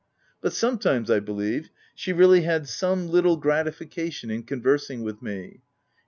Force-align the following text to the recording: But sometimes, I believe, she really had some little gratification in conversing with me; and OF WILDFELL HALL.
But 0.41 0.51
sometimes, 0.53 1.11
I 1.11 1.19
believe, 1.19 1.69
she 1.93 2.11
really 2.11 2.41
had 2.41 2.67
some 2.67 3.09
little 3.09 3.37
gratification 3.37 4.31
in 4.31 4.41
conversing 4.41 5.03
with 5.03 5.21
me; 5.21 5.29
and 5.35 5.43
OF 5.43 5.43
WILDFELL 5.51 5.59
HALL. 5.59 5.63